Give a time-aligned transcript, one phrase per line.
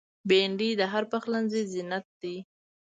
[0.27, 2.35] بېنډۍ د هر پخلنځي زینت ده